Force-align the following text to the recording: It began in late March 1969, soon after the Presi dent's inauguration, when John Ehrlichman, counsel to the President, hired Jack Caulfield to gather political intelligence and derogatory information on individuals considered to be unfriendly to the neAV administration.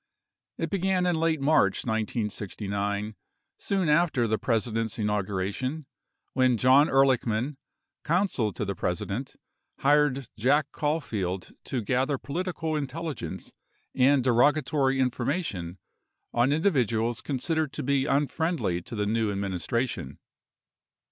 It 0.57 0.71
began 0.71 1.05
in 1.05 1.17
late 1.19 1.41
March 1.41 1.85
1969, 1.85 3.13
soon 3.59 3.87
after 3.87 4.27
the 4.27 4.39
Presi 4.39 4.73
dent's 4.73 4.97
inauguration, 4.97 5.85
when 6.33 6.57
John 6.57 6.87
Ehrlichman, 6.87 7.57
counsel 8.03 8.51
to 8.53 8.65
the 8.65 8.73
President, 8.73 9.35
hired 9.81 10.27
Jack 10.35 10.65
Caulfield 10.71 11.53
to 11.65 11.83
gather 11.83 12.17
political 12.17 12.75
intelligence 12.75 13.51
and 13.93 14.23
derogatory 14.23 14.99
information 14.99 15.77
on 16.33 16.51
individuals 16.51 17.21
considered 17.21 17.71
to 17.73 17.83
be 17.83 18.07
unfriendly 18.07 18.81
to 18.81 18.95
the 18.95 19.05
neAV 19.05 19.31
administration. 19.31 20.17